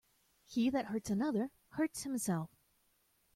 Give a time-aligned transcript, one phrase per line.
[0.47, 2.49] He that hurts another, hurts himself.